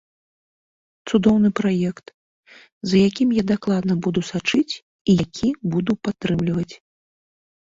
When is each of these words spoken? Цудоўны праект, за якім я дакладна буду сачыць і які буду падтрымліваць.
Цудоўны 1.09 1.49
праект, 1.59 2.05
за 2.93 3.01
якім 3.09 3.29
я 3.41 3.43
дакладна 3.53 3.93
буду 4.07 4.21
сачыць 4.31 4.73
і 4.79 5.11
які 5.23 5.49
буду 5.77 5.91
падтрымліваць. 6.09 6.69